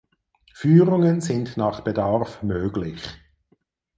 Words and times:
Führungen 0.55 1.21
sind 1.21 1.57
nach 1.57 1.81
Bedarf 1.81 2.41
möglich. 2.41 3.03